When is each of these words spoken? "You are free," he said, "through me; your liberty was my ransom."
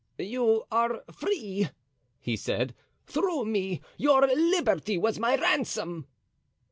"You 0.17 0.63
are 0.71 1.03
free," 1.11 1.69
he 2.19 2.35
said, 2.35 2.73
"through 3.05 3.45
me; 3.45 3.81
your 3.97 4.25
liberty 4.35 4.97
was 4.97 5.19
my 5.19 5.35
ransom." 5.35 6.07